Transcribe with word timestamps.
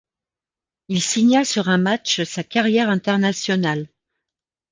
Il 0.87 0.99
signa 0.99 1.45
sur 1.45 1.69
un 1.69 1.77
match 1.77 2.23
sa 2.23 2.43
carrière 2.43 2.89
internationale. 2.89 3.87